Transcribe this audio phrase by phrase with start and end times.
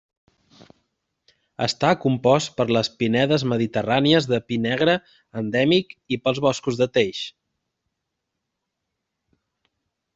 [1.65, 4.97] Està compost per les pinedes mediterrànies de pi negre
[5.43, 7.25] endèmic i pels boscos de teix.